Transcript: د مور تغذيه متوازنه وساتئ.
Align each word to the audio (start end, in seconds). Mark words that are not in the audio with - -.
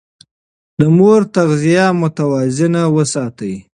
د 0.79 0.81
مور 0.97 1.21
تغذيه 1.35 1.85
متوازنه 2.01 2.81
وساتئ. 2.95 3.53